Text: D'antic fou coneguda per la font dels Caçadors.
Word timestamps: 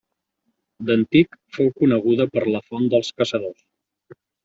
D'antic 0.87 1.37
fou 1.59 1.71
coneguda 1.83 2.29
per 2.35 2.45
la 2.57 2.65
font 2.73 2.91
dels 2.97 3.15
Caçadors. 3.23 3.65